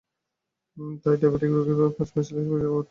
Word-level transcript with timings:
তাই 1.03 1.15
ডায়াবেটিক 1.19 1.51
রোগীর 1.55 1.77
পাঁচমিশালী 1.97 2.41
সবজি 2.41 2.49
খাওয়া 2.51 2.67
উত্তম। 2.67 2.79